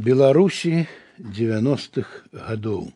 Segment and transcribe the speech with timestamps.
[0.00, 0.86] Беларусі
[1.20, 2.88] 90-х гадоў.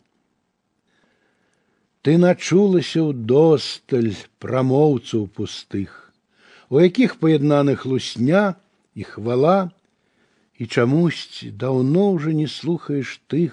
[2.01, 5.93] Ты начулася ў досталь прамоўцаў пустых,
[6.73, 8.57] у якіх паяднаных лусня
[8.97, 9.69] і хвала,
[10.57, 13.53] і чамусьці даўно ўжо не слухаеш тых,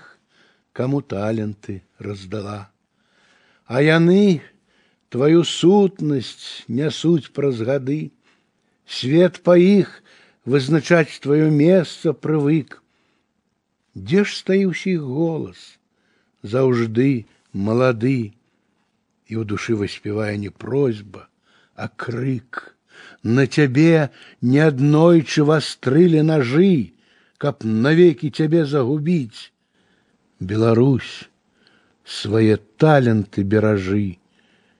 [0.71, 2.71] каму таленты раздала.
[3.67, 4.39] А яны
[5.11, 8.15] твою сутнасць нясуць праз гады,
[8.87, 9.91] свет па іх
[10.47, 12.79] вызначаць твоё месца прывык,
[13.95, 15.59] Дзе ж стаіў усіх голас,
[16.43, 18.31] заўжды малады,
[19.27, 21.27] і ў душы выспявае не просьба,
[21.75, 22.75] а крык.
[23.23, 24.11] На цябе
[24.41, 26.93] не аднойчы вастрылі ножы,
[27.37, 29.51] каб навекі цябе загубіць.
[30.39, 31.27] Беларусь,
[32.05, 34.19] свае таленты беражы,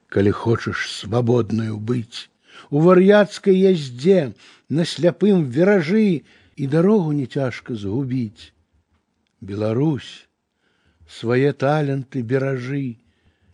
[0.08, 2.32] калі хочаш свабоднаю быць.
[2.70, 4.32] У вар'яцкай яздзе
[4.70, 6.24] на сляпым віражы
[6.56, 8.54] і дарогу не цяжка згубіць.
[9.42, 10.28] Беларусь,
[11.10, 12.98] свае таленты беражы,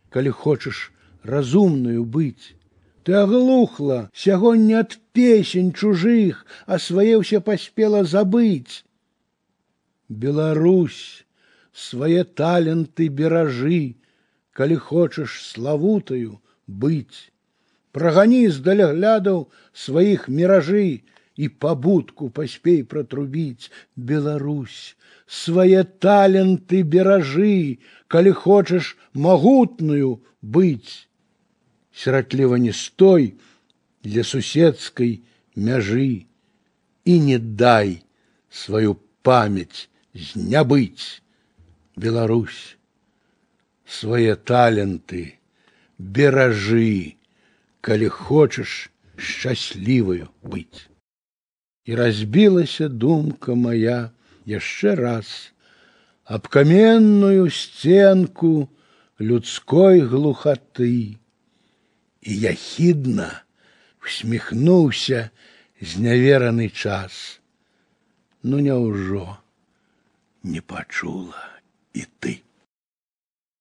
[0.09, 0.91] калі хочаш
[1.23, 2.55] разумную быць.
[3.03, 8.83] Ты оглухла сягоння ад песень чужых, а свае ўсе паспела забыць.
[10.09, 11.23] Беларусь,
[11.71, 13.95] свае таленты беражы,
[14.52, 17.31] калі хочаш славутаю быць.
[17.95, 21.03] Прагані з даляглядаў сваіх міражы
[21.38, 31.05] і пабудку паспей пратрубіць Беларусь, свае таленты беражы, калі хочаш магутную быць.
[31.93, 33.35] Сіратліва не стой
[34.03, 35.21] для суседскай
[35.55, 36.25] мяжы
[37.05, 38.02] і не дай
[38.49, 41.21] сваю памяць знябыць.
[41.97, 42.77] Беларусь,
[43.85, 45.39] свае таленты
[45.97, 47.17] беражы,
[47.81, 50.85] калі хочаш шчасліваю быць.
[51.85, 54.11] І разбілася думка моя,
[54.45, 55.27] яшчэ раз
[56.27, 58.67] аб каменную сценку
[59.19, 61.19] людской глухаты
[62.21, 63.43] і яхідна
[64.03, 65.30] усміхнуўся
[65.81, 67.39] знявераны час
[68.43, 69.37] ну няўжо
[70.43, 71.43] не пачула
[71.93, 72.39] і ты